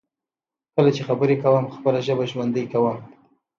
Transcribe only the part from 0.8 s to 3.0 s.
چې خبرې کوم، خپله ژبه ژوندی کوم.